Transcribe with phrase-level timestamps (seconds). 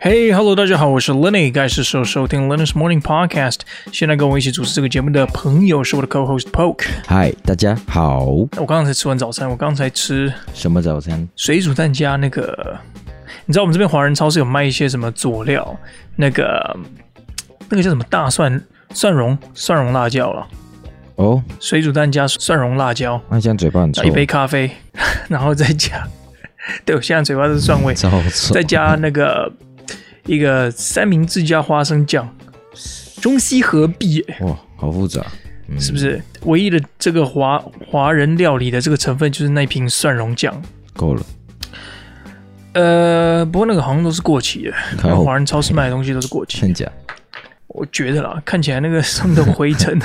[0.00, 3.58] Hey, hello，大家好，我是 Lenny，该是时候收听 Lenny's Morning Podcast。
[3.90, 6.84] 现在跟我一起主持这个节目的朋友是我的 co-host Poke。
[7.08, 8.26] Hi，大家好。
[8.26, 11.28] 我刚刚才吃完早餐，我刚才吃什么早餐？
[11.34, 12.78] 水煮蛋加那个，
[13.44, 15.76] 你知道我们这边华人超市有卖一些什么佐料？
[16.14, 16.78] 那个
[17.68, 18.62] 那个叫什么大蒜
[18.94, 20.46] 蒜蓉蒜蓉辣椒了。
[21.16, 21.40] 哦，oh?
[21.58, 24.04] 水煮蛋加蒜蓉辣椒，那这样嘴巴很臭。
[24.04, 24.70] 一杯咖啡，
[25.26, 26.06] 然后再加，
[26.84, 27.92] 对我现在嘴巴是蒜味，
[28.54, 29.52] 再加那个。
[30.28, 32.28] 一个三明治加花生酱，
[33.20, 35.24] 中西合璧，哇，好复杂，
[35.68, 36.22] 嗯、是不是？
[36.42, 37.58] 唯一的这个华
[37.90, 40.62] 华人料理的这个成分就是那瓶蒜蓉酱，
[40.94, 41.22] 够了。
[42.74, 46.66] 呃，不过那个好像都是过期的，好华人超市卖的东西都是过期的。
[46.66, 46.86] 真假？
[47.68, 49.98] 我觉得啦，看起来那个上面都灰尘。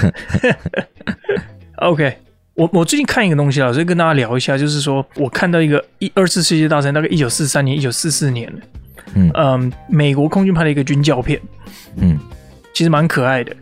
[1.78, 2.18] OK，
[2.56, 8.52] 我我最近看一个东西啊，所以跟大家聊一下，就是说我看到一个一二次世界大战，大概一九四三年、一九四四年
[9.16, 11.40] 嗯，嗯，美国空军拍的一个军教片，
[11.98, 12.18] 嗯，
[12.74, 13.56] 其实蛮可爱的，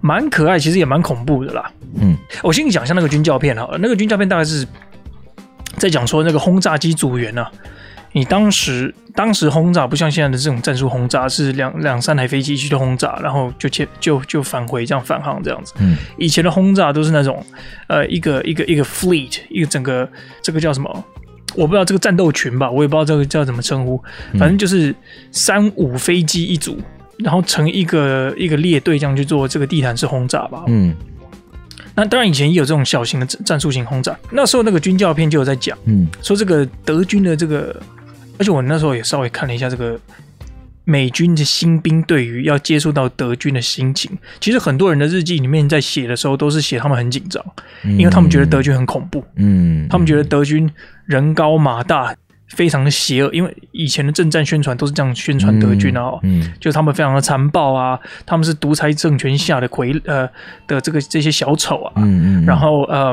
[0.00, 1.70] 蛮可爱，其实也蛮恐怖的啦。
[2.00, 4.66] 嗯，我先讲一下那个军教片好了，那个军教片大概是
[5.76, 7.50] 在讲说那个轰炸机组员啊，
[8.12, 15.72] 你当时当时轰炸不像现在的这种战术轰炸，是两两三台飞机去轰炸，然后就切就就返回这样返航这样子。
[15.78, 17.44] 嗯，以前的轰炸都是那种
[17.86, 20.08] 呃一个一个一个 fleet 一个整个
[20.42, 21.04] 这个叫什么？
[21.56, 24.02] 我不知道这个战斗群吧，我也不知道这个叫怎么称呼，
[24.38, 24.94] 反正就是
[25.32, 26.78] 三五飞机一组，
[27.18, 30.62] 然后成一个一个列队这样去做这个地毯式轰炸吧。
[30.66, 30.94] 嗯，
[31.94, 37.74] 那当然以前也有这种小型的战术型轰炸，那时候那个军教片就有在讲，嗯，说这个德军的这个，
[38.38, 39.98] 而且我那时候也稍微看了一下这个。
[40.88, 47.44] 美军的新兵对于要接触到德军的心情，其实很多人的日记里面在写的时候都是写他们很紧张，
[47.82, 50.70] 因为他们觉得德军很恐怖，嗯，他们觉得德军
[51.04, 52.14] 人高马大，
[52.50, 60.28] 非常的邪恶，因为以前的政战宣传都是这样宣传德军啊，嗯，就是他们非常的残暴啊，他们是独裁政权下的傀呃
[60.68, 63.12] 的这个这些小丑啊，嗯嗯，然后呃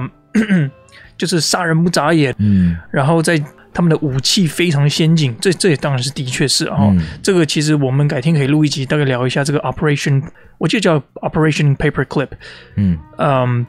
[1.18, 3.44] 就是杀人不眨眼，嗯，然后在。
[3.74, 6.78] 他们的武器非常先进，这这也当然是的确是啊。
[6.80, 10.24] 嗯、这个其实我们改天可以录一集，大概聊一下这个 Operation，
[10.60, 12.30] 我记得叫 Operation Paperclip。
[12.76, 13.66] 嗯嗯，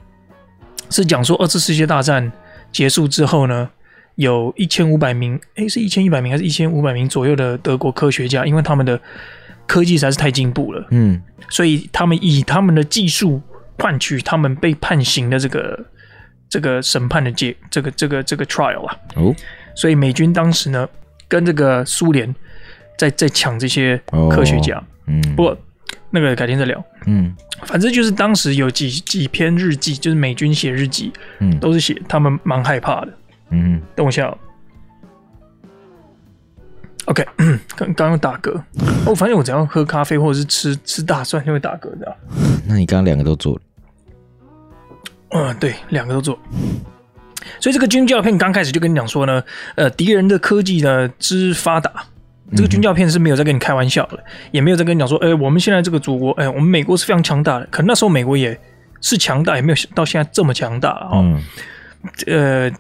[0.90, 2.30] 是讲说二次世界大战
[2.70, 3.70] 结束之后呢，
[4.16, 9.00] 有一千五百名，诶，是一千一百名还是一千五百名左右的德国科学家，因为他们的
[9.66, 13.40] 科技实在是太进步了，嗯，所以他们以他们的技术
[13.78, 15.86] 换取他们被判刑的这个
[16.50, 18.96] 这个审判的结，这个这个这个 trial 啊。
[19.16, 19.34] 哦。
[19.74, 20.88] 所以美军当时呢，
[21.28, 22.32] 跟这个苏联
[22.98, 24.76] 在在抢这些科学家。
[24.76, 25.56] 哦、嗯，不过
[26.10, 26.82] 那个改天再聊。
[27.06, 33.12] 嗯，反正就是当时有几几篇日记，就是美军写日记，嗯，都是写他们蛮害怕的。
[33.50, 34.38] 嗯，等我一下、喔。
[37.06, 37.22] OK，
[37.76, 38.50] 刚刚刚打嗝。
[39.04, 42.16] 我、哦、发现我只要喝咖啡或者是吃吃大蒜就会打嗝的。
[42.66, 43.60] 那你刚刚两个都做了？
[45.30, 46.38] 嗯，对，两个都做。
[47.60, 49.42] 所以这个军教片刚开始就跟你讲说呢，
[49.74, 51.90] 呃，敌人的科技呢之发达，
[52.56, 58.58] 这个军教片是没有在跟你开玩笑的，也没有在跟你讲说，哎，我们现在这个祖国，哎，我们美国是非常强大的，可能那时候美国也
[59.00, 61.10] 是强大，也没有到现在这么强大啊。
[61.14, 61.42] 嗯、
[62.26, 62.70] 呃，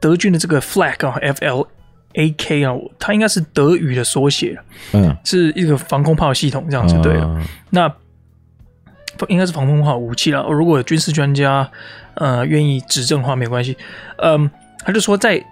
[0.00, 1.66] 德军的这个 flag 啊，F L
[2.14, 4.58] A K 啊，它应该是德语的缩写，
[4.92, 7.92] 嗯，是一个防空炮系统这样子，对啊，那。
[9.28, 10.42] 应该是防空炮武器了。
[10.50, 11.68] 如果有军事专家
[12.14, 13.76] 呃愿意指正的话，没关系。
[14.18, 14.50] 嗯，
[14.84, 15.42] 他就说在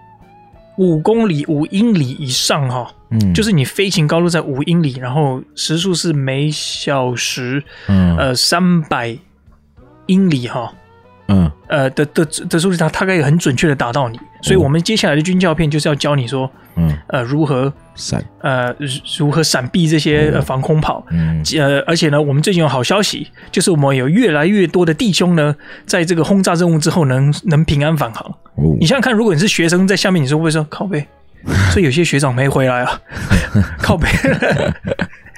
[0.76, 9.16] 五公里、五英里以上哈，嗯，就是你飞行高度在五英里，然后时速是每小时嗯呃三百
[10.06, 10.72] 英里哈，
[11.28, 14.18] 嗯呃的的的数据，它大概有很准确的打到你。
[14.40, 16.50] 所以我们接下来的军教片就是要教你说。
[16.76, 18.24] 嗯，呃，如何闪？
[18.40, 18.72] 呃，
[19.18, 21.04] 如何闪避这些防空炮？
[21.10, 28.24] 嗯，呃，而且呢，我们最近有好消息，就是我们有越来越多的弟兄呢，在这个轰炸任务之后能能平安返航。
[28.54, 31.04] 哦，你想想看，如果你是学生在下面，你说会不会说靠背？
[31.72, 33.00] 所以有些学长没回来啊，
[33.82, 34.08] 靠背。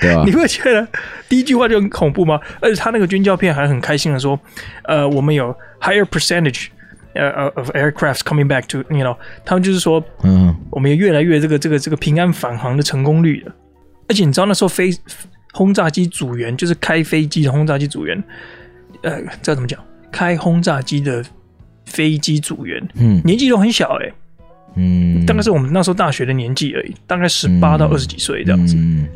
[0.00, 0.87] 对啊， 你会觉得
[1.31, 2.38] 第一句话就很恐怖吗？
[2.60, 4.38] 而且他那个军教片还很开心的说，
[4.84, 6.66] 呃，我们有 higher percentage。
[7.14, 13.55] 呃 of aircraft coming back to you know，他们就是说，嗯，我们也越来越这个这个这个平安返航的成功率了。
[14.09, 14.91] 而且你知道那时候飞
[15.53, 18.23] 轰炸机组员，就是开飞机的轰炸机组员，
[19.03, 19.79] 呃，这怎么讲？
[20.11, 21.25] 开轰炸机的
[21.87, 24.15] 飞机组员，嗯，年纪都很小哎、欸，
[24.76, 28.76] 嗯，大概是我们那时候大学的年纪而已，大概十八到二十几岁这样子。
[28.76, 29.06] 嗯，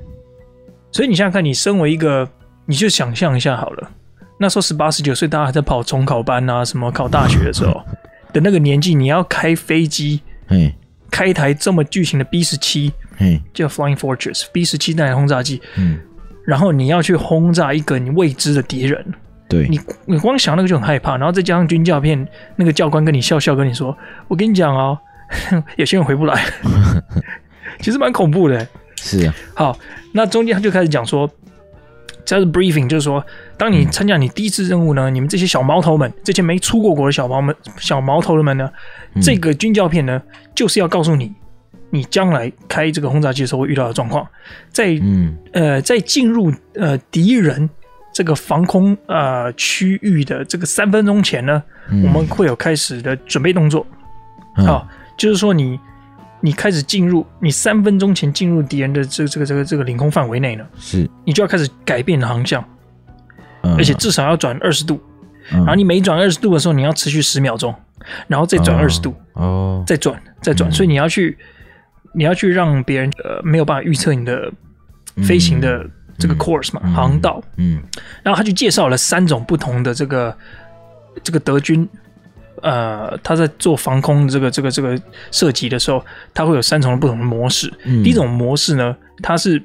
[0.92, 2.26] 所以你想想看，你身为一个，
[2.64, 3.90] 你就想象一下好了。
[4.38, 7.82] 那时候十八十九岁，大家还在跑重考班啊，什么考大学的时候
[8.32, 10.70] 的那个年纪，你要开飞机，嗯，
[11.10, 15.98] 开一台这么巨型的 B 十七，嗯，叫 Flying Fortress B 十七那台轰炸机，嗯，
[16.44, 19.04] 然后你要去轰炸一个你未知的敌人，
[19.48, 19.66] 对。
[19.68, 23.96] 你，你光想那个就很害怕，然后再加上军教片，那个教官跟你笑笑跟你说
[24.28, 24.98] ：“我跟你讲哦，
[25.76, 26.44] 有些人回不来。
[27.80, 28.66] ”其实蛮恐怖的。
[28.96, 29.78] 是啊，好，
[30.12, 31.30] 那中间他就开始讲说，
[32.26, 33.25] 这是 briefing，就是说，
[33.56, 38.69] 当你参加你第一次任务呢，嗯、你们这些小毛头们，这些没出过国的小毛们、小毛头们呢，
[39.14, 40.20] 嗯、这个军教片呢，
[40.52, 41.32] 就是要告诉你，
[41.88, 44.26] 你将来开这个轰炸机的时候会遇到的状况，
[44.73, 47.70] 在、嗯、呃，在进入呃敌人
[48.12, 53.87] 这个防空呃区域的这个三分钟前呢，嗯、我们会有开始的准备动作，
[54.56, 54.67] 好、嗯。
[54.67, 54.87] 哦，
[55.17, 55.78] 就是说你。
[56.40, 62.62] 你开始进入，你三分钟前进入敌人的这个、这个这个这个领空范围内呢，是，你就要开始改变航向，
[63.62, 65.00] 嗯、而且至少要转二十度，
[65.52, 67.74] 嗯、然后你每转二十度的时候，你要持续十秒钟，
[68.28, 71.36] 然后再转二十度，哦，再转再转，嗯、所以你要去，
[72.12, 74.52] 你要去让别人呃没有办法预测你的
[75.24, 75.84] 飞行的
[76.18, 77.82] 这个 course 嘛，嗯、航道，嗯，
[78.22, 80.36] 然后他就介绍了三种不同的这个
[81.22, 81.88] 这个德军。
[82.62, 84.98] 呃，他在做防空这个这个这个
[85.30, 87.72] 射击的时候，他会有三种不同的模式。
[87.84, 89.62] 嗯、第一种模式呢，它是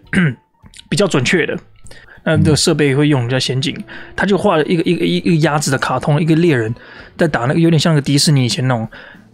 [0.89, 1.57] 比较准确的，
[2.23, 3.75] 那这个设备会用比较先进。
[4.15, 6.73] 他就画了一个一个一个一个鸭子的卡通，一个猎人
[7.17, 8.87] 在打那个有点像个迪士尼以前那种，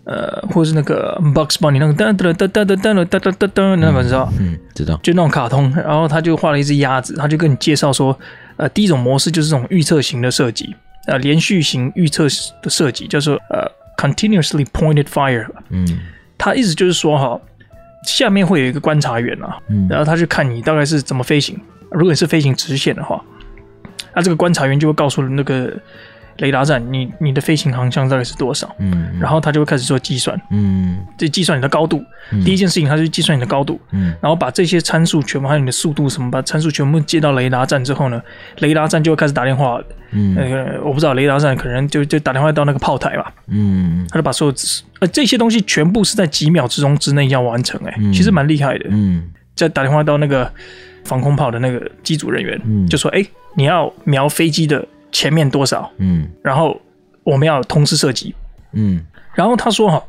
[0.05, 4.31] 呃，或者是那个 Box Bunny 那个噔噔噔噔噔噔噔噔噔那个你知道？
[4.39, 4.99] 嗯，知道。
[5.03, 8.17] 就那种卡通，然后他就画了一只鸭子，他就跟你介绍说，
[8.57, 10.75] 呃，第一种模式就是这种预测型的射击。
[11.07, 12.25] 呃，连续型预测
[12.61, 13.67] 的设计叫做呃
[13.97, 15.47] ，continuously pointed fire。
[15.69, 15.87] 嗯，
[16.37, 17.41] 它意思就是说哈，
[18.05, 21.59] 下面会有一个观察员啊，嗯，然后他去看你大概是怎么飞行。
[21.89, 23.19] 如果你是飞行直线的话，
[24.13, 25.73] 那这个观察员就会告诉那个。
[26.37, 28.73] 雷达站，你你的飞行航向大概是多少？
[28.79, 32.03] 嗯，然后他就会开始做计算，嗯，这计算你的高度。
[32.43, 38.21] 第一件事情，他就计算你的高度，嗯，然后把这些参数全部还有你的速度什么，把参数全部接到雷达站之后呢，
[38.59, 39.81] 雷达站就会开始打电话，
[40.11, 44.53] 嗯，那个我不知道雷达站可能就就打电话到那个炮台吧，嗯，他就把所有
[44.99, 49.23] 呃这些东西全部是在几秒之中之内要完成，哎，其实蛮厉害的，嗯，
[49.55, 50.51] 再打电话到那个
[51.05, 53.25] 防空炮的那个机组人员，嗯，就说，哎，
[53.55, 56.79] 你要瞄飞机的前面多少，嗯，然后。
[57.27, 58.33] 我们要同时射击，
[58.71, 59.05] 嗯，
[59.35, 60.01] 然后他说哈，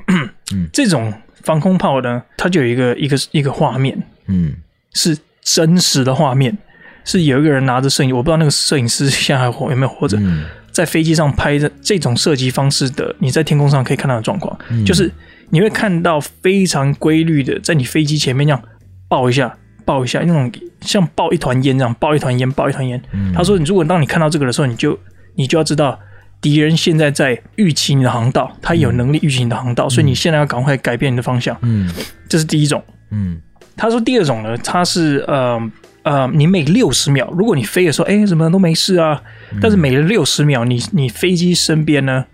[0.55, 1.13] 嗯， 这种
[1.43, 4.55] 防空炮呢，它就有一个一个一个画面，嗯，
[4.95, 6.57] 是真实的画面，
[7.05, 15.11] 是有一个人拿着摄影，我不知道那个摄影师现在还活有没有活着，嗯，在飞机上拍的这种射击方式的，你在天空上可以看到的状况，嗯，就是
[15.51, 18.63] 你会看到非常规律的，在你飞机前面这样
[19.09, 19.59] 爆一下，
[19.89, 20.53] 爆一下，那种
[20.83, 23.01] 像爆一团烟这样，爆一团烟，爆一团烟。
[23.13, 24.99] 嗯，他说，你如果当你看到这个的时候，你就
[25.35, 25.99] 你就要知道。
[26.41, 31.57] 敌人现在在预期你的航道，他有能力预期你的航道，嗯、所以你现在要赶快改变你的方向。
[31.63, 31.91] 嗯，
[32.29, 32.81] 这是第一种。
[33.11, 33.41] 嗯，
[33.77, 35.61] 他说第二种呢，他是呃
[36.05, 39.21] 呃，你每六十秒，如果你飞的时候，哎，怎么都没事啊？
[39.51, 42.25] 嗯、但是每六十秒，你你飞机身边呢，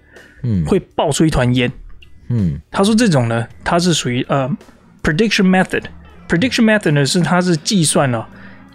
[0.43, 1.73] 嗯，会爆出一团烟。
[2.29, 4.47] 嗯，他说这种呢，它是属于呃
[5.03, 5.85] prediction method。
[6.29, 8.27] Prediction method 呢是它是计算了、哦、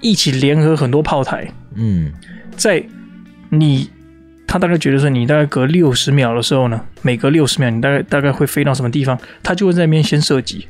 [0.01, 1.47] 一起联合很多炮台。
[1.75, 2.11] 嗯，
[2.55, 2.83] 在
[3.49, 3.89] 你。
[4.51, 9.15] 他大概觉得说，你大概隔六十秒的时候呢，每隔六十秒，你大概大概会飞到什么地方？
[9.43, 10.67] 他就会在那边先射击，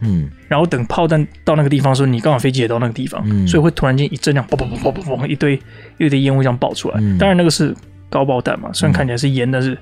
[0.00, 5.60] 嗯，然后等炮弹到那个地方的时候，你刚好飞机也到那个地方，嗯，所以会突然间一阵这样，砰砰砰砰砰，一堆
[5.98, 6.96] 一堆烟雾这样爆出来。
[7.02, 7.76] 嗯，当然那个是
[8.08, 9.76] 高爆弹嘛，虽然看起来是烟，但是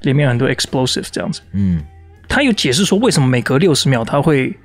[0.00, 1.42] 里面有很多 explosive 这样子。
[1.52, 1.82] 嗯，
[2.26, 4.56] 他有解释说为什么每隔六十秒他会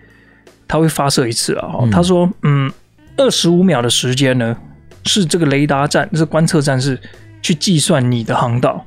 [0.70, 1.70] 他会发射一次啊？
[1.82, 2.72] 嗯，他说，嗯，
[3.18, 4.56] 二十五秒的时间呢，
[5.04, 6.98] 是这个雷达站，这个观测站是。
[7.42, 8.86] 去计算你的航道，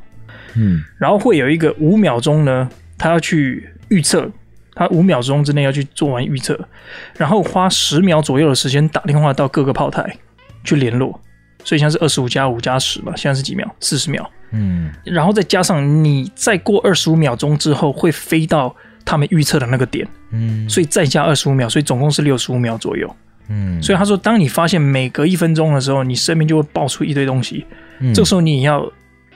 [0.57, 4.31] 嗯，然后会有一个五秒钟呢，它要去预测，
[4.75, 6.69] 它五秒钟之内要去做完预测，
[7.17, 10.19] 然后花十秒左右的时间打电话到各个炮台
[10.65, 11.19] 去联络，
[11.65, 13.67] 所以现在是二十五加五加十嘛，现在是几秒？
[13.81, 23.14] 四十秒，嗯，然后再加上你再过二十五秒钟之后会飞到他们预测的那个点，嗯，所以再加二十五秒，所以总共是六十五秒左右，
[23.49, 27.64] 嗯，所以他说，当你发现每隔一分钟的时候，你身边就会爆出一堆东西。
[28.00, 28.90] 嗯、这时候你也要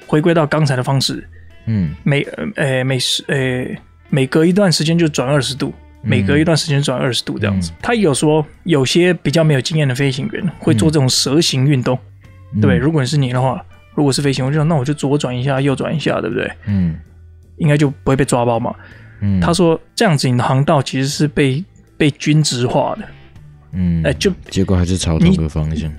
[0.07, 1.27] 回归到刚才的方式，
[1.67, 2.23] 嗯，每
[2.57, 3.67] 呃每时呃
[4.09, 7.71] 每隔一段时间就转二十度，嗯、每隔一段时间转二十度这样子。
[7.73, 11.97] 嗯、他有说有些比较没有经验的飞行员会做这种蛇形运动，
[12.55, 16.51] 嗯、对，如果是你的话，如果是飞行员，我就想那我就左转一下，右转一下，对不对？
[16.67, 16.97] 嗯，
[17.59, 18.75] 应该就不会被抓包嘛。
[19.21, 21.65] 嗯，他说这样子你的航道其实是被
[21.97, 23.05] 被均值化的，
[23.73, 25.91] 嗯，哎，就结果还是朝同一个方向。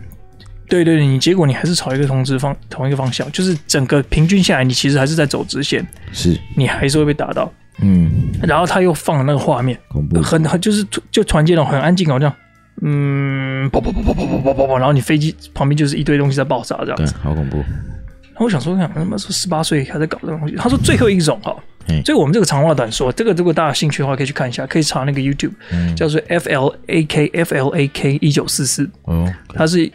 [0.69, 7.51] 对对对，你结果你还是朝一个同直方同一个方向，就是整个平均下来，你其实还是在走直线，是，你还是会被打到。
[7.79, 12.33] 嗯，然后他又放了那个画面，恐怖，很很就是就传接了很安静好像，
[12.81, 17.57] 嗯，爆爆爆爆爆爆爆爆爆，然后你飞机旁边就是一堆东西在爆炸，这样子，好恐怖。
[17.57, 21.55] 然后我想说，看他妈说十八岁还在搞这个东西，他说最后一种哈。
[22.03, 28.89] 所以，我们这个长话短说，这个如果大家有兴趣的话，可以去看一下，可以查那个 YouTube，、嗯、叫做 F L A K F L A K 一九四四。
[29.03, 29.89] 哦、它是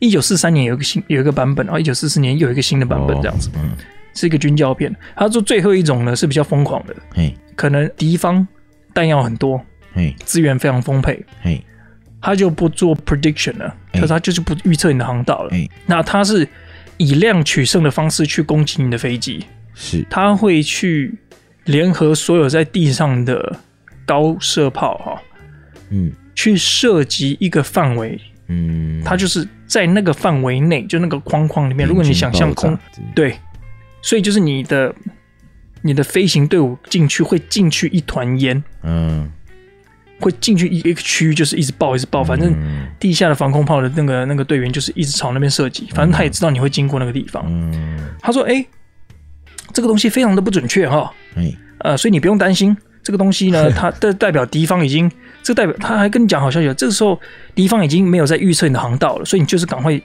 [0.00, 3.48] 一九四三年有一个新有一个版本，然后一九四四年又有一个新的版本，这样子。
[3.50, 3.70] 哦、嗯，
[4.14, 4.94] 是一个军教片。
[5.14, 8.46] 他说最后一种呢是比较疯狂的，嘿，可能敌方
[8.92, 9.60] 弹药很多，
[9.92, 11.62] 嘿，资源非常丰沛，嘿，
[12.20, 15.50] 他就不做 prediction 了，可是他就是不预测你的航道了。
[15.50, 16.48] 嘿，那他是
[16.96, 21.16] 以量取胜的方式去攻击你的飞机，是，他会去。
[21.68, 23.58] 联合所有在地上的
[24.06, 25.22] 高射炮，哈，
[25.90, 31.86] 嗯，去射击一个范围，嗯，它就是在那个范围内，就那个框框里面。
[31.86, 32.76] 如果你想象空，
[33.14, 33.38] 对，
[34.00, 34.94] 所以就是你的
[35.82, 39.30] 你的飞行队伍进去会进去一团烟，嗯，
[40.20, 42.56] 会进去一个区域，就是一直爆一直爆，反正
[42.98, 47.44] 地下的防空炮的那个那个队员就是一直朝那边射击，反正他也知道你会经过那个地方。
[47.46, 48.64] 嗯，他说：“哎。”
[49.72, 55.10] 这个东西非常的不准确哈，哎，呃，所以你不用担心这个东西呢， 它代代表敌方已经，
[55.42, 57.18] 这代表他还跟你讲好消息了，这个时候
[57.54, 60.00] 敌方已经没有在预测你的航道了，所以你就是赶快，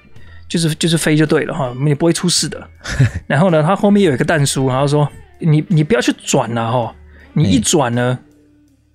[0.47, 2.67] 就是就是飞就对了哈，你不会出事的。
[3.27, 5.07] 然后呢，他后面有一个弹书，然后说
[5.39, 6.95] 你你不要去转了哈，
[7.33, 8.19] 你一转呢，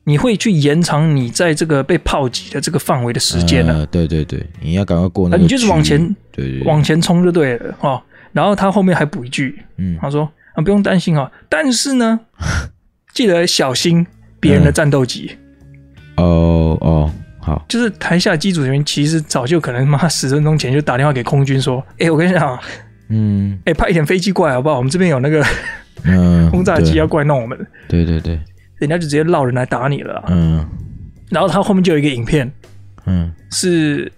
[0.04, 3.84] 你会去延长你在这个被炮击的这个范围的时间了。
[3.86, 5.98] 对对对，你要赶快过那个，你就是往前，
[6.32, 8.02] 对对，往前冲就对了哈。
[8.32, 10.30] 然后他后面还补一句，嗯，他说。
[10.62, 12.20] 不用担心啊，但是呢，
[13.12, 14.06] 记得小心
[14.40, 15.36] 别人的战斗机。
[16.16, 22.58] 哦哦，好，就是台下机组人员其实早就可能妈十分钟前就打电话给空军说：“哎，我跟你讲，
[23.08, 24.76] 嗯，哎，派一点飞机过来好不好？
[24.76, 25.44] 我们这边有那个
[26.50, 27.56] 轰炸机要过来弄我们。”
[27.88, 28.40] 对对对，
[28.78, 30.24] 人家就直接绕人来打你了。
[30.28, 30.66] 嗯，
[31.30, 32.50] 然后他后面就有一个影片，
[33.06, 34.10] 嗯，是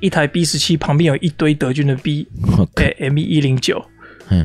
[0.00, 2.28] 一台 B 十七旁边有一堆德军的 B，
[2.76, 3.82] 哎，M 一零九。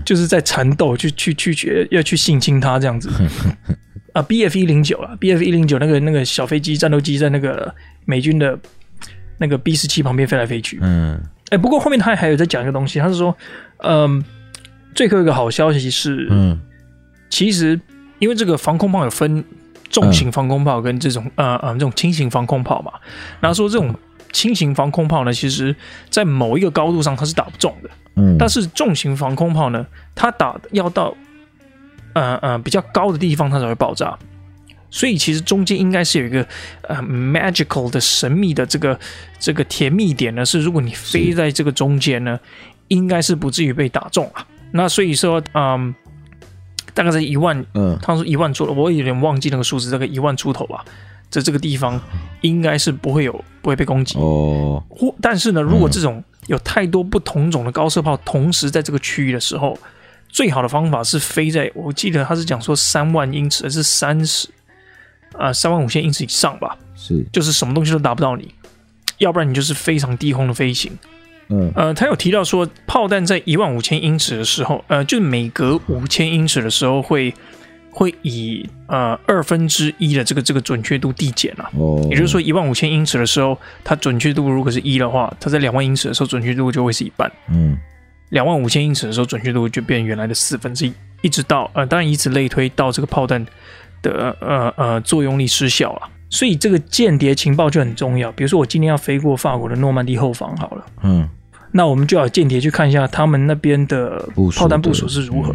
[0.06, 3.10] 就是在缠斗，去去去去要去性侵他这样子
[4.13, 7.74] 啊！B F 一零九啊，B F 一零九那个那个小飞机战斗机在那个
[8.06, 8.58] 美军的
[9.38, 10.80] 那个 B 十七旁边飞来飞去。
[10.82, 13.36] 嗯，哎，不过后面他还有在讲一个东西，他是说，
[13.78, 14.24] 嗯，
[14.94, 16.60] 最后一个好消息是，嗯，
[17.30, 17.80] 其实
[18.20, 19.44] 因为这个防空炮有分
[19.90, 22.92] 重型防空炮跟这种呃呃这种轻型防空炮嘛，
[23.40, 23.94] 然后说这种
[24.34, 25.74] 轻型防空炮呢，其实
[26.10, 27.90] 在某一个高度上它是打不中的。
[28.16, 31.16] 嗯，但是重型防空炮呢，它打要到，
[32.13, 34.18] 呃呃比较高的地方，它才会爆炸。
[34.92, 36.46] 所以其实中间应该是有一个
[36.84, 39.00] 呃 magical 的神秘的这个
[39.40, 42.40] 这个甜蜜点呢，是如果你飞在这个中间呢，
[42.90, 44.46] 应该是不至于被打中啊。
[44.72, 45.96] 那所以说，嗯，
[46.94, 50.86] 大概在一万，嗯，他说一万出，我有点忘记那个数字，大概一万出头吧。
[51.34, 52.00] 在这个地方
[52.42, 54.84] 应该是不会有不会被攻击哦。
[54.88, 59.75] 或但是呢，如果这种有太多不同种的高射炮同时在这个区域的时候，
[60.30, 64.48] 最好的方法是飞在，我记得他是讲说三万英尺还是三十
[65.40, 68.54] 啊三万五千英尺以上吧，是就是什么东西都打不到你，
[69.18, 70.92] 要不然你就是非常低空的飞行。
[71.50, 77.34] 嗯呃，他有提到说炮弹在一万五千英尺的时候，呃，就是每隔五千英尺的时候会。
[77.96, 87.78] 会以呃二分之一的这个这个准确度递减啊，哦，也就是说一万五千英尺的时候，它准确度如果是一的话，它在两万英尺的时候准确度就会是一半，嗯，
[88.30, 93.46] 两万五千英尺的时候准确度就变原来的四分之一，一直到呃当然以此类推到这个炮弹
[94.02, 98.32] 的呃呃作用力失效了，所以这个间谍情报就很重要。
[98.32, 101.30] 比如说我今天要飞过法国的诺曼底后方好了，嗯，
[101.72, 105.54] 那我们就要间谍去看一下他们那边的炮弹部署是如何。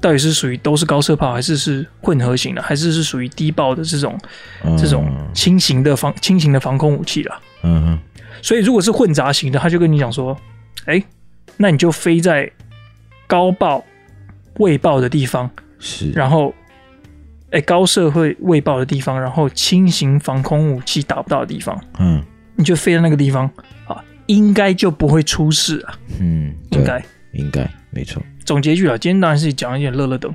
[0.00, 4.18] 到底是属于都是高射炮，还是是混合型的，还是是属于低爆的这种、
[4.64, 7.40] 嗯、这种轻型的防轻型的防空武器了？
[7.62, 7.98] 嗯嗯。
[8.40, 10.36] 所以如果是混杂型的，他就跟你讲说，
[10.84, 11.04] 哎、欸，
[11.56, 12.48] 那你就飞在
[13.26, 13.84] 高爆
[14.58, 15.50] 未爆的地方，
[15.80, 16.54] 是，然后
[17.50, 22.22] 哎、欸、高射会未爆的地方，然后轻型防空武器打不到的地方，嗯，
[22.54, 23.50] 你就飞在那个地方
[23.88, 25.98] 啊，应该就不会出事啊。
[26.20, 28.22] 嗯，应该应该没错。
[28.44, 30.34] 总结一句啊，今天当然是讲一点乐乐等，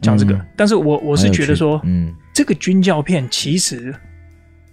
[0.00, 0.34] 讲这个。
[0.34, 3.94] 嗯、但是我我是觉得说，嗯，这个军教片其实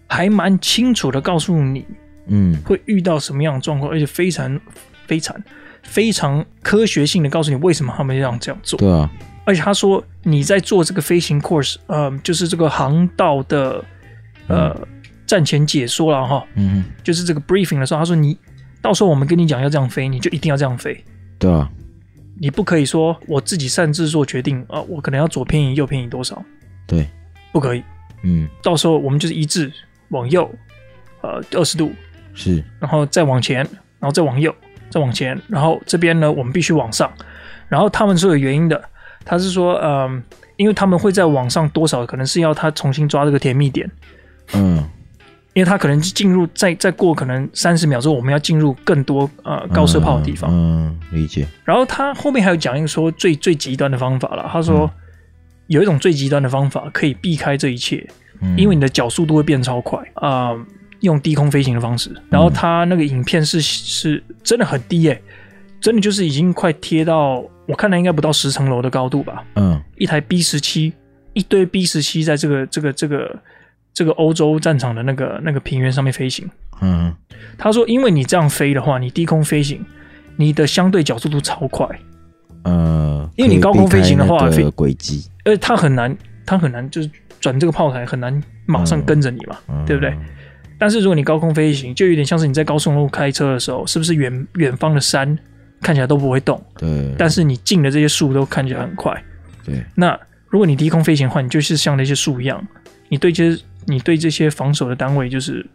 [0.08, 1.86] 还蛮清楚的告诉你，
[2.28, 4.60] 嗯，会遇到什么样的状况，而且非常
[5.06, 5.36] 非常
[5.84, 8.78] 非常科学性的告诉你为什么他们要这样做。
[8.80, 9.10] 对啊，
[9.46, 13.84] 而且他说你在做这个飞行 course，呃，就是这个航道的
[14.48, 14.88] 呃、嗯、
[15.26, 18.38] 战前解说了哈，嗯，就是这个 briefing 的时候，他说你
[18.82, 21.04] 到时候我们跟你讲要这样飞，你就一定要这样飞。
[21.38, 21.70] 对啊。
[22.39, 24.82] 你不可以说我自己擅自做决定啊！
[24.82, 26.44] 我可能要左偏移、右偏移多少？
[26.86, 27.08] 对，
[27.51, 27.84] 不可以。
[28.24, 29.72] 嗯，到时候我们就是一致
[30.10, 30.50] 往右，
[31.22, 31.91] 呃，二十度
[32.34, 33.58] 是，然后再往前，
[34.00, 34.53] 然后再往右，
[34.89, 37.12] 再往前，然后这边呢，我们必须往上。
[37.67, 38.82] 然后他们是有原因的，
[39.25, 40.24] 他是说，嗯、呃，
[40.56, 43.89] 因为他们会在往上多少，可能是要他重新抓这个甜蜜点。
[44.53, 44.84] 嗯，
[45.58, 50.52] 因为他可能进入再再过可能三十秒之后，我们要进入更多呃高射炮的地方。
[50.54, 51.48] 嗯，嗯，理解。
[51.66, 54.82] 然后他后面还有讲一个说最最极端的方法了，他说。
[54.82, 54.90] 嗯
[55.68, 58.08] 有一种最极端的方法可以避开这一切，
[58.40, 60.66] 嗯、因为你的角速度会变超快啊、呃！
[61.02, 65.22] 用低空飞行的方式，然后他那个影片是是真的很低诶、欸，
[65.82, 69.44] 真的就是已经快贴到我看来应该不到十层楼的高度吧。
[69.56, 70.94] 嗯，一台 B 十七，
[71.34, 73.38] 一堆 B 十七在这个这个这个
[73.98, 76.48] 这个欧洲战场的那个那个平原上面飞行。
[76.82, 77.12] 嗯，
[77.58, 79.84] 他说，因为你这样飞的话，你低空飞行，
[80.36, 81.88] 你的相对角速度超快。
[82.62, 90.16] 呃，因为你高空飞行的话，飞轨迹，呃，它很难，它很难，就是转这个炮台很难马上跟着你嘛，嗯、对不对？
[90.77, 95.36] 但是如果你高空飞行，就有点像是你在高速路开车的时候，是不是远远方的山
[95.82, 96.63] 看起来都不会动？
[96.77, 97.16] 对。
[97.18, 99.12] 但是你近的这些树都看起来很快。
[99.66, 99.84] 对。
[99.96, 100.16] 那
[100.50, 102.63] 如果你低空飞行的话，你就是像那些树一样，
[103.10, 105.65] 你对这些你对这些防守的单位就是，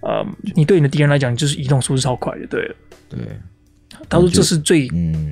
[0.00, 2.74] 呃，你对你的敌人来讲，就是移动速度超快的，对。
[3.10, 3.18] 对。
[4.10, 4.88] 他说这是最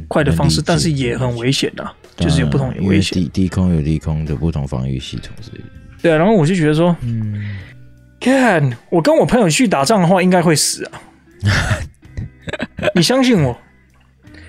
[0.09, 3.13] 快的方式，但是也很危险呐，就是有不同的危险。
[3.13, 5.65] 低低空有低空的不同防御系统之类的。
[6.01, 7.59] 对啊，然后我就觉得说，嗯，
[8.21, 11.01] 看我跟我朋友去打仗的话，应该会死啊。
[12.95, 13.59] 你相信我，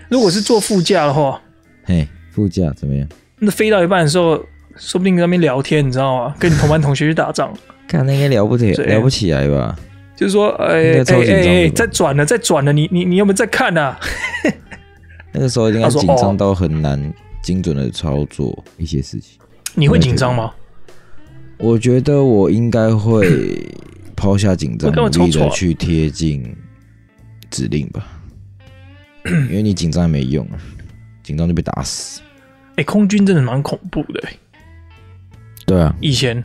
[0.07, 1.41] 如果是坐副驾的话，
[1.83, 3.07] 嘿，副驾怎么样？
[3.39, 4.41] 那飞到一半的时候，
[4.77, 6.35] 说不定在那边聊天，你知道吗？
[6.39, 7.53] 跟你同班同学去打仗，
[7.87, 9.75] 看那应该聊不起，聊不起来吧？
[10.15, 13.99] 就是说，哎哎哎，再转了，再转了，你你你有没有在看啊？
[15.33, 19.37] 那个时候应该紧张到很难精准的操作一些事情。
[19.73, 20.53] 你会紧张吗？
[21.57, 23.59] 我觉得我应该会
[24.15, 26.55] 抛下紧张，努力的去贴近
[27.49, 28.07] 指令吧。
[29.27, 30.47] 因为你紧张也没用，
[31.23, 32.21] 紧张就被打死。
[32.77, 34.23] 哎，空军真的蛮恐怖的。
[35.65, 36.43] 对啊，以前，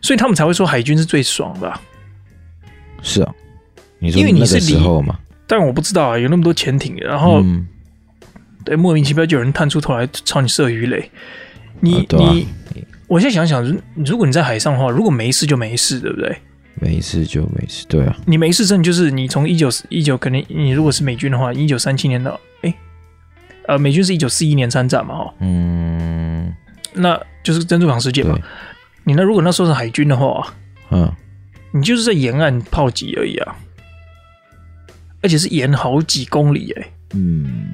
[0.00, 1.72] 所以他们才会说海军是最爽的。
[3.02, 3.34] 是啊，
[3.98, 7.66] 你说那个时候嘛，但我不知道啊，有那么多潜艇，然后、嗯、
[8.64, 11.10] 对莫名其妙就有人探出头来朝你射鱼雷。
[11.80, 12.46] 你、啊啊、你，
[13.08, 16.36] 我现在想想，如果你在海上的话，如果没事就没事，对不对？
[16.76, 18.16] 没事就没事，对啊。
[18.26, 22.74] 你没事，真的就是你从一九一九，可能你如果是美军的话，一九三七年到哎，
[23.68, 26.52] 呃，美军是一九四一年参战嘛，哈，嗯，
[26.94, 28.36] 那就是珍珠港事件嘛。
[29.04, 30.52] 你那如果那时候是海军的话，
[30.90, 31.08] 嗯。
[31.76, 33.56] 你就是在沿岸炮击而已啊，
[35.22, 36.92] 而且是沿好几公里哎、欸。
[37.14, 37.66] 嗯，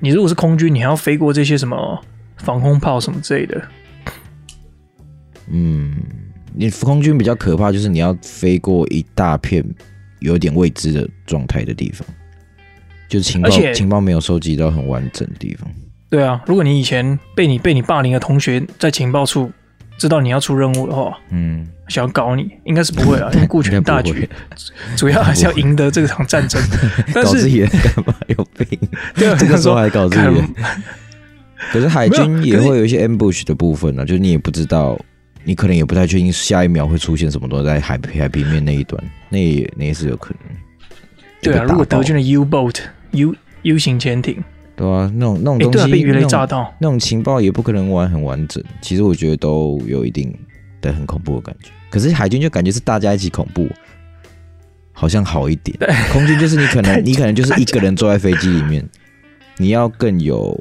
[0.00, 1.98] 你如果是空军，你还要飞过这些什么
[2.36, 3.62] 防空炮什么之类的。
[5.48, 5.94] 嗯，
[6.52, 9.64] 你空军比较可怕，就是你要飞过一大片
[10.20, 12.06] 有点未知的状态的地方，
[13.08, 15.66] 就是情报情报没有收集到很完整的地方。
[16.12, 19.50] 对啊，如果你以前被你被你霸凌的同学在情报处
[19.96, 21.66] 知道你要出任务的话，嗯。
[21.88, 24.26] 想要搞你，应该是不会啊， 因为顾全大局，
[24.96, 26.58] 主要还是要赢得这场战争。
[27.12, 28.14] 但是搞自己人干嘛？
[28.28, 28.78] 有病！
[29.14, 30.54] 对啊，这个时候还搞自己人。
[31.70, 34.98] 可是海军也会有一些 ambush 的部分呢、啊，就是你也不知道，
[35.44, 40.56] 你可能也不太确定下一秒会出现什么东西在海海平面那一端，那也那也是有可能。
[41.42, 42.76] 对啊，如果德军的 U boat
[43.10, 44.42] U U 型潜艇，
[44.74, 48.62] 对啊，那种那种东西，欸、啊、被鱼雷炸到那，那种情报也不可能玩很完整。
[48.80, 50.34] 其实我觉得都有一定
[50.80, 51.70] 的很恐怖的感觉。
[51.90, 53.68] 可是海军就感觉是大家一起恐怖，
[54.92, 55.76] 好像好一点。
[56.10, 58.82] 空军就是你可能 你可能就是一个人坐在飞机里面，
[59.58, 60.58] 你要更有，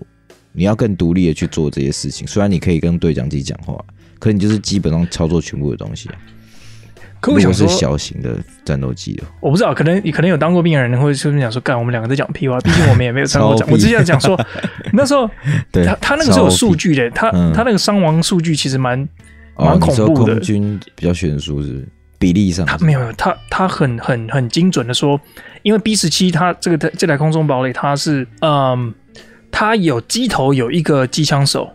[0.51, 2.27] 你要更独立的去做这些事情。
[2.27, 3.81] 虽然你可以跟对讲机讲话，
[4.19, 6.09] 可你就是基本上操作全部的东西。
[7.21, 12.59] 可我想说，是小型的战斗机哦，我不知道，可能你可能有当过兵的人会顺便讲说，干我们两个在讲屁话。
[12.59, 13.69] 毕竟我们也没有当过讲。
[13.71, 14.37] 我之前讲说，
[14.91, 15.29] 那时候
[15.71, 19.07] 对他他那个时候有数据的，他他那个伤亡数据其实蛮。
[19.57, 21.85] 蛮恐怖的，空军比较悬殊是
[22.17, 25.19] 比例上，他没有，他他很很很精准的说，
[25.61, 28.91] 因为 B 十七它这个这台空中堡垒它是嗯，
[29.51, 31.71] 它有机头有一个机枪手，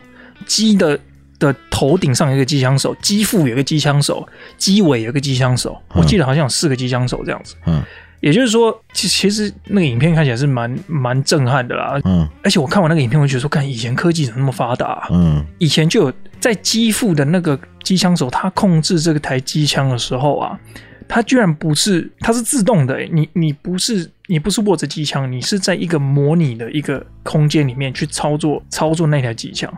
[0.47, 0.99] 机的
[1.39, 7.83] 的头顶上有一个机枪手，机腹有一个机枪手，机尾有一个机枪手，我记得好像有四个机枪手这样子，嗯。
[8.21, 12.01] 也就是说，其其实那个影片看起来是蛮蛮震撼的啦。
[12.05, 15.09] 嗯，而且我看完那个影片，我觉得说，看以前科技怎么那么发达啊？
[15.13, 20.59] 嗯，以前就有在机腹的那个机枪手，他控制这个台机枪的时候啊，
[21.07, 23.09] 他居然不是，他是自动的欸。
[23.13, 29.73] 你你不是你不是握着机枪，你是在一个模拟的一个空间里面去操作操作那台机枪。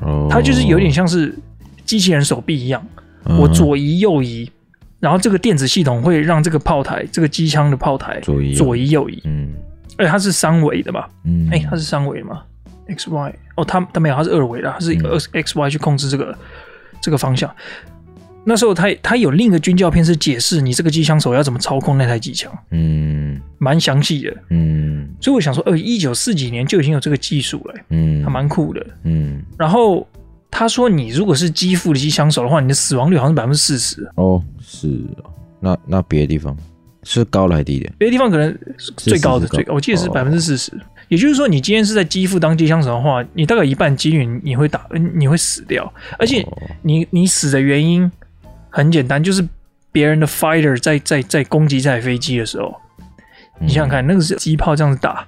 [0.00, 1.34] 哦，他就是有点像是
[1.84, 2.84] 机器人手臂一样，
[3.24, 4.50] 我左移右移，
[5.00, 9.52] 然后这个电子系统会让这个炮台，这个机枪的炮台左移左移右移，嗯，
[9.96, 11.08] 而且它是三维的吧？
[11.24, 12.42] 嗯，哎，它是三维的吗
[12.88, 16.36] ？X Y 哦，它它没有，它是二维的，它是 X X Y 去控制这个
[17.00, 17.50] 这个方向。
[18.48, 29.42] 那时候他他有另一个军教片是解释你这个机枪手要怎么操控那台机枪，嗯，蛮详细的，嗯，所以我想说，呃，一九四几年就已经有这个技术了，嗯，还蛮酷的，嗯。
[29.58, 30.06] 然后
[30.48, 34.08] 他说，你如果是肌腹的机枪手的话，你的死亡率好像是百分之四十。
[34.14, 34.86] 哦，是
[35.24, 36.56] 哦，那那别的地方
[37.02, 37.90] 是高了还是低的？
[37.98, 38.56] 别的地方可能
[38.96, 40.70] 最高的，最高，我记得是百分之四十。
[41.08, 46.46] 也就是说，你今天是在基辅当机枪手的话，你大概一半几率你会打，你会死掉，而且
[46.82, 48.08] 你你死的原因。
[48.76, 49.42] 很简单，就是
[49.90, 52.78] 别人的 fighter 在在在攻击这台飞机的时候，
[53.58, 55.26] 嗯、你想想看，那个是机炮这样子打，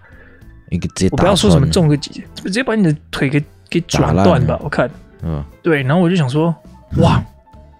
[0.69, 4.61] 一个直接打，我不要说什么中个几，直接把你的腿给给转断吧。
[4.63, 4.91] 我看，
[5.23, 6.55] 嗯，对，然后我就想说，
[6.99, 7.25] 哇，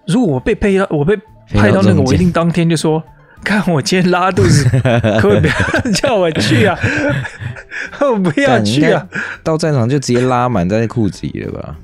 [0.07, 1.15] 如果我被配到，我被
[1.53, 3.03] 派到那个，我一定当天就说，
[3.43, 4.67] 看我今天拉肚子，
[5.21, 6.75] 可不可以不要叫我去啊？
[8.01, 9.07] 我不要去啊！
[9.43, 11.75] 到战场就直接拉满在裤子里了吧？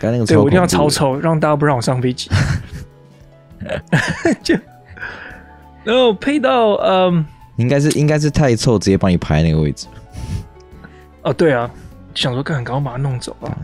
[0.00, 2.28] 刚那个，对我一定要超抽，让大家不让我上飞机。
[4.42, 4.54] 就，
[5.84, 7.24] 然后配到嗯，
[7.56, 9.86] 应该是应该是太臭，直接帮你排那个位置。
[11.22, 11.70] 哦，对啊，
[12.14, 13.56] 想说干赶快把它弄走啊，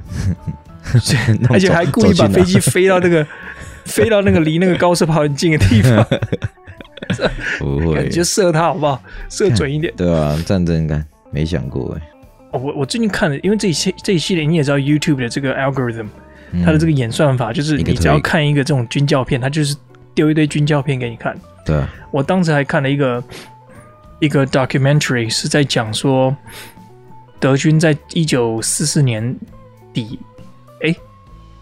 [1.50, 3.26] 而且还故意把飞机飞到那个
[3.86, 6.06] 飞到那个离那个高射炮很近的地方。
[7.58, 9.02] 不会，就射它好不好？
[9.30, 9.92] 射准一点。
[9.96, 12.08] 对啊，战争感没想过哎。
[12.52, 16.08] 哦，我我最近看了，因为这一系这一系列你也知道 YouTube 的这个 algorithm。
[16.64, 19.76] 它的这个演算法就是，你只要看一个这种军教片，它就是
[20.16, 21.38] 丢一堆军教片给你看。
[21.64, 23.22] 对，我当时还看了一个
[24.18, 26.36] 一个 documentary，是在讲说
[27.38, 29.36] 德军在一九四四年
[29.92, 30.18] 底，
[30.82, 30.92] 哎，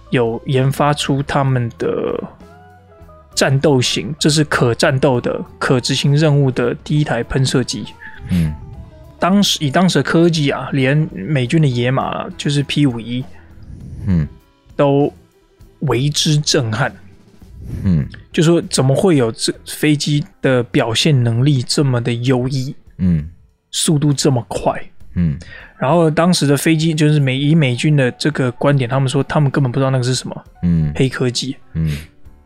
[0.08, 2.18] 有研发出他们的
[3.34, 7.84] 战斗型，这是可战斗的、可执行任务的第一台喷射机。
[8.30, 8.54] 嗯，
[9.18, 13.22] 当时以当时的科技啊，连美军的野马就是 P 五一，
[14.06, 14.26] 嗯。
[14.76, 15.08] 都
[15.82, 16.92] 为之震撼，
[17.84, 23.28] 嗯，就说怎么会有这飞机的表现能力这么的优异，嗯，
[23.70, 24.72] 速度这么快，
[25.14, 25.38] 嗯，
[25.78, 31.96] 然后当时的飞机就是美以美军的这个观点，他们说他们根本不知道那个是什么，嗯，黑科技，嗯，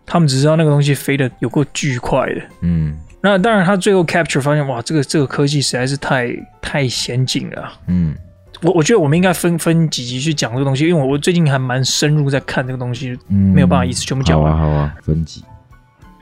[0.06, 8.14] 他们只知道那个东西飞的有够巨快的，嗯，那当然他最后 capture 发现，哇，这个这个科技实在是太太先进了，嗯。
[8.60, 14.56] 我我觉得我们应该分分几集去讲这个东西，因为我我最近还蛮深入在看这个东西，嗯、没有办法一次全部讲完。
[14.56, 15.44] 好啊，好啊，分级。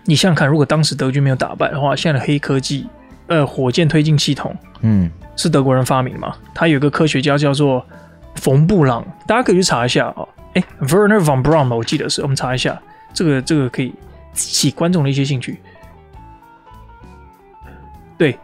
[0.05, 2.87] 你想想看，如果当时德军没有打败的话，现在的黑科技，
[3.27, 6.37] 呃，火箭推进系统，嗯，是德国人发明的嘛？
[6.55, 7.85] 他有个科学家叫做
[8.37, 10.29] 冯布朗，大家可以去查一下哦。
[10.55, 12.81] 哎，Werner von Braun 我记得是，我们查一下，
[13.12, 13.92] 这个这个可以
[14.33, 15.59] 起观众的一些兴趣。
[18.16, 18.38] 对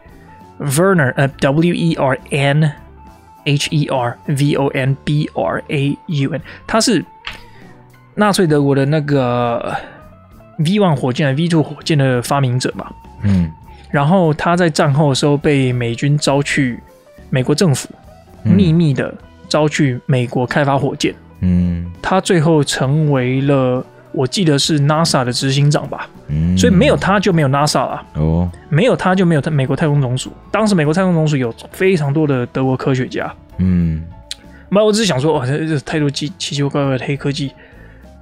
[0.59, 2.82] ，Werner，呃，W E R N。
[3.45, 7.03] H E R V O N B R A U N，他是
[8.15, 9.75] 纳粹德国的那个
[10.59, 12.91] V one 火箭、V two 火箭的发明者嘛。
[13.23, 13.51] 嗯，
[13.89, 16.79] 然后他在战后的时候被美军招去
[17.29, 17.89] 美国政府，
[18.43, 19.13] 秘密的
[19.47, 21.13] 招去美国开发火箭。
[21.41, 23.85] 嗯，他最后成为了。
[24.13, 28.03] 我记得是 NASA 的执行长吧，嗯，所以没有他就没有 NASA 了。
[28.13, 30.31] 哦，没有他就没有他美国太空总署。
[30.51, 33.33] 当时美国太空总署有非常多的德国科学家。
[33.57, 34.03] 嗯，
[34.69, 37.51] 那我只是想说，哇，这这太多奇奇奇怪怪的黑科技，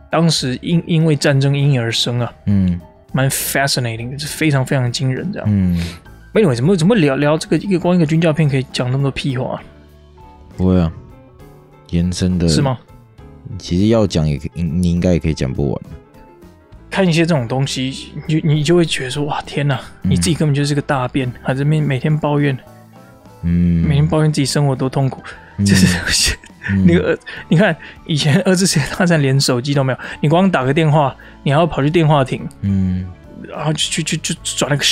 [0.09, 2.31] 当时因因为战争因而生啊。
[2.45, 2.79] 嗯，
[3.13, 5.47] 蛮 fascinating，是非常非常惊人这样。
[5.51, 5.77] 嗯，
[6.33, 9.61] 没有怎么怎么聊聊这个一个光一个军教片可以讲那么多屁话？
[10.55, 10.91] 不会啊，
[11.89, 12.77] 延伸的是吗？
[13.57, 15.81] 其实要讲也可以，你应该也可以讲不完。
[16.89, 19.79] 看一些这种东西，你就你就会觉得说：哇，天哪！
[20.01, 22.57] 你自己根本就是个大便，还在每每天抱怨，
[23.43, 25.21] 嗯，每天抱怨自己生活多痛苦。
[25.57, 26.37] 嗯、就是
[26.85, 33.05] 那个，你看以前二次世界大战连手机都没有，你光打个电话，你还要跑去电话亭，嗯，
[33.47, 34.83] 然后去去去去转那个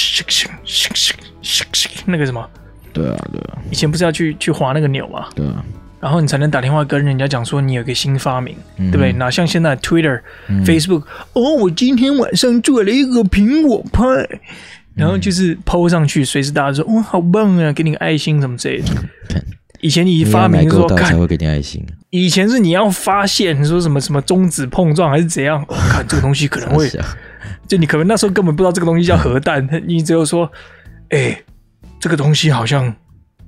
[2.06, 2.50] 那个什么？
[2.94, 3.58] 对啊，对啊。
[3.70, 5.28] 以前不是要去去划那个钮吗？
[5.36, 5.64] 对啊。
[6.00, 9.12] 然后你才能打电话跟人家讲说你有个新发明，嗯、对不对？
[9.14, 14.40] 哪像现在 Twitter、嗯、Facebook，哦，我今天晚上做了一个苹果派，嗯、
[14.96, 18.88] 然后就是 PO 上去，随时大家说哇、哦、好棒啊，给你个爱心什么之类的。
[19.82, 26.90] 以前你一发明说才会给你爱心，以前是你要发现你说什么什么中子碰撞还是怎样，看这个东西可能会，
[27.68, 30.50] 就你可能那时候根本不知道这个东西叫核弹，嗯、你只有说，
[31.10, 31.42] 哎，
[32.00, 32.96] 这个东西好像。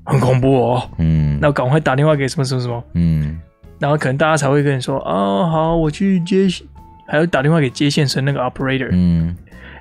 [0.04, 3.40] 很恐怖哦，嗯，那赶快打电话给什么什么什么，嗯，
[3.80, 6.48] 然后可能大家才会跟你说，哦，好，我去接
[7.08, 9.36] 还要打电话给接线生那个 operator，嗯，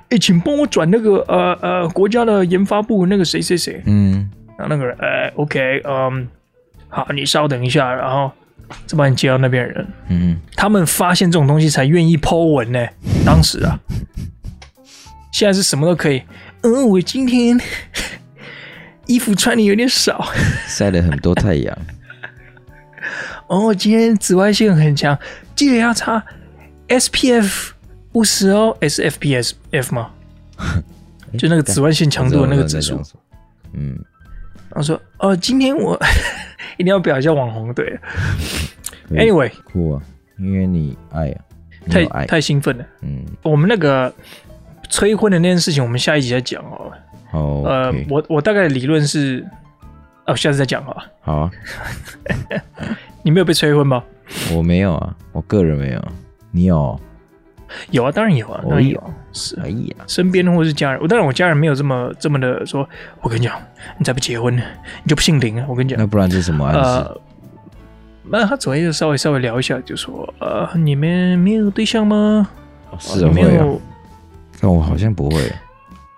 [0.09, 6.27] 哎，请帮我转那个呃呃国家的研发部那个谁谁谁，嗯，然后那个人，哎，OK，嗯，
[6.89, 8.31] 好，你稍等一下，然后
[8.85, 12.85] 再把你接到那边人，嗯，他们发现这种东西才愿意 po 文呢，
[13.25, 13.79] 当时啊，
[15.31, 16.21] 现在是什么都可以，
[16.61, 17.59] 嗯，我今天
[19.07, 20.31] 衣服穿的有点少，
[20.67, 21.77] 晒了很多太阳。
[23.47, 25.17] 哦，今天紫外线很强，
[25.55, 26.23] 记得要擦
[26.87, 27.71] SPF
[28.13, 30.11] 五十哦，SFPS F 吗？
[31.37, 33.01] 就那个紫外线强度的那个指数。
[33.73, 33.97] 嗯，
[34.69, 35.99] 然后说，哦，今天我
[36.77, 37.99] 一定要表一下网红，对。
[39.11, 40.01] Anyway，酷啊，
[40.37, 41.39] 因为你爱啊，
[41.89, 42.85] 太太兴奋了。
[43.01, 44.13] 嗯，我们那个
[44.89, 46.63] 催婚的那件事情，我们下一集再讲
[47.31, 47.63] 哦。
[47.63, 49.45] 好，呃，我我大概的理论是，
[50.25, 51.51] 哦，下次再讲好好啊。
[53.23, 54.03] 你没有被催婚吗？
[54.53, 56.01] 我没有啊，我个人没有。
[56.51, 56.99] 你有？
[57.91, 59.01] 有啊，当然有啊，当然有。
[59.31, 62.87] 是，哎呀，身边或是家人，我当然我家人没有这么这么的说。
[63.21, 63.57] 我跟你讲，
[63.97, 64.61] 你再不结婚，你
[65.07, 65.65] 就不姓林啊！
[65.69, 66.79] 我跟你讲，那不然这是什么暗示？
[66.81, 67.21] 呃，
[68.23, 72.49] 那他昨天就稍微稍微聊一下，就说呃，你们没有对象吗？
[72.99, 73.79] 是没有。
[74.59, 75.51] 那我好像不会。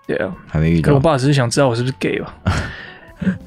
[0.05, 0.89] 对啊，还没遇到。
[0.89, 2.35] 可我爸只是想知道我是不是 gay 吧。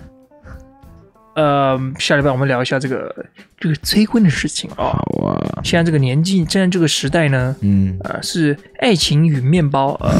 [1.36, 3.14] 呃，下礼拜我们聊一下这个
[3.58, 4.76] 这个催婚的事情啊。
[4.76, 5.60] 好啊。
[5.62, 10.10] 现在这个年纪，现在这个时代呢，嗯，呃，是爱情与面包，呃.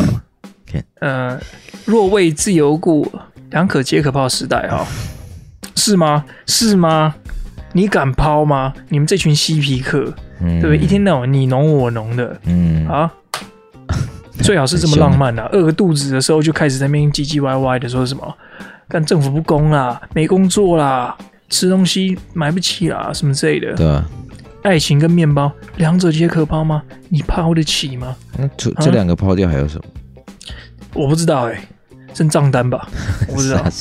[0.99, 1.41] 呃，
[1.87, 3.11] 若为自由故，
[3.51, 4.87] 两可皆可抛时代哈、哦，
[5.75, 6.25] 是吗？
[6.47, 7.15] 是吗？
[7.73, 8.75] 你敢抛吗？
[8.91, 10.79] 你们这群嬉皮客，嗯、对不对？
[10.79, 13.11] 一天到晚你侬我侬的，嗯啊，
[14.43, 18.37] 最好是这么浪漫啊，饿个肚子的时候就开始在那边唧唧歪歪的说什么。
[18.89, 21.17] 干政府不公啦，没工作啦，
[21.49, 23.75] 吃东西买不起啦，什么之类的。
[23.75, 24.05] 对啊，
[24.63, 26.83] 爱情跟面包，两者皆可抛吗？
[27.09, 28.15] 你抛得起吗？
[28.39, 29.85] 那这这两个抛掉还有什么？
[30.95, 31.69] 我不知道哎、欸，
[32.15, 32.89] 剩账单吧？
[33.29, 33.65] 我不知道。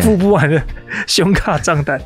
[0.00, 0.62] 付不完的
[1.06, 2.00] 胸卡账单，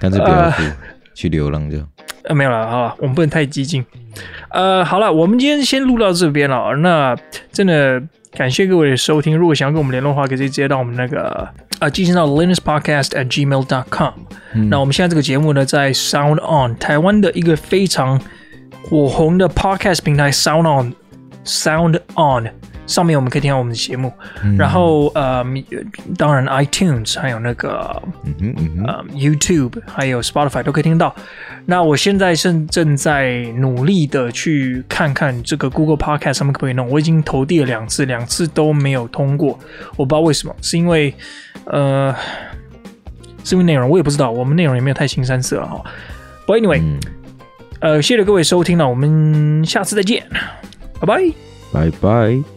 [0.00, 0.76] 干脆不要付，呃、
[1.14, 1.78] 去流浪就。
[2.24, 3.84] 呃，没有了啊，我们不能太激进。
[4.50, 6.74] 呃，好了，我们今天先录到这边了。
[6.76, 7.16] 那
[7.52, 8.02] 真的。
[8.36, 9.38] 感谢各位的收听。
[9.38, 14.12] 如果想要跟我们联络的话，可以直接到我们那个啊，寄信到 linuxpodcast at gmail dot com。
[14.54, 18.20] 嗯、那我们现在这个节目呢，在 Sound On 台湾的一个非常
[18.90, 22.50] 火红的 podcast 平台 Sound On，Sound On
[22.86, 24.12] 上面我们可以听到我们的节目。
[24.42, 25.44] 嗯、然后呃，
[26.16, 31.14] 当然 iTunes 还有那个嗯嗯嗯呃 YouTube 还有 Spotify 都可以听到。
[31.66, 36.88] 那我现在正正在努力的去看看这个 Google Podcast 上面可不可以弄。
[36.90, 39.58] 我已经投递了两次，两次都没有通过。
[39.96, 41.14] 我不知道为什么，是因为
[41.64, 42.14] 呃，
[43.42, 44.30] 是因为内容，我也不知道。
[44.30, 45.82] 我们内容也没有太腥膻色哈。
[46.46, 47.00] But anyway，、嗯、
[47.80, 50.26] 呃，谢谢各位收听了，我们下次再见，
[51.00, 51.32] 拜拜，
[51.72, 52.53] 拜拜。